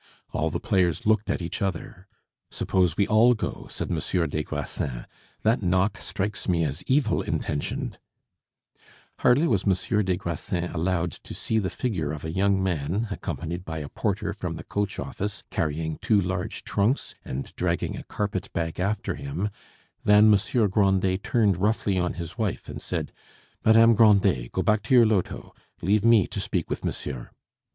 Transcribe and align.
All 0.31 0.49
the 0.49 0.59
players 0.59 1.05
looked 1.05 1.29
at 1.29 1.43
each 1.43 1.61
other. 1.61 2.07
"Suppose 2.49 2.97
we 2.97 3.05
all 3.05 3.35
go?" 3.35 3.67
said 3.69 3.91
Monsieur 3.91 4.25
des 4.25 4.41
Grassins; 4.41 5.05
"that 5.43 5.61
knock 5.61 5.99
strikes 5.99 6.49
me 6.49 6.63
as 6.65 6.81
evil 6.87 7.21
intentioned." 7.21 7.99
Hardly 9.19 9.45
was 9.47 9.67
Monsieur 9.67 10.01
des 10.01 10.17
Grassins 10.17 10.73
allowed 10.73 11.11
to 11.11 11.35
see 11.35 11.59
the 11.59 11.69
figure 11.69 12.11
of 12.13 12.25
a 12.25 12.31
young 12.31 12.63
man, 12.63 13.09
accompanied 13.11 13.63
by 13.63 13.77
a 13.77 13.89
porter 13.89 14.33
from 14.33 14.55
the 14.55 14.63
coach 14.63 14.97
office 14.97 15.43
carrying 15.51 15.99
two 15.99 16.19
large 16.19 16.63
trunks 16.63 17.13
and 17.23 17.55
dragging 17.55 17.95
a 17.95 18.01
carpet 18.03 18.51
bag 18.53 18.79
after 18.79 19.13
him, 19.13 19.49
than 20.03 20.31
Monsieur 20.31 20.67
Grandet 20.67 21.21
turned 21.21 21.57
roughly 21.57 21.99
on 21.99 22.13
his 22.15 22.39
wife 22.39 22.67
and 22.67 22.81
said, 22.81 23.13
"Madame 23.63 23.93
Grandet, 23.93 24.51
go 24.51 24.63
back 24.63 24.81
to 24.81 24.95
your 24.95 25.05
loto; 25.05 25.53
leave 25.83 26.03
me 26.03 26.25
to 26.25 26.39
speak 26.39 26.71
with 26.71 26.83
monsieur." 26.83 27.29